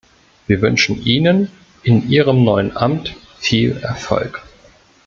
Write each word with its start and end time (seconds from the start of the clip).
Wir 0.47 0.63
wünschen 0.63 0.99
Ihnen 1.05 1.51
in 1.83 2.09
Ihrem 2.09 2.43
neuen 2.43 2.75
Amt 2.75 3.15
viel 3.37 3.77
Erfolg. 3.83 4.41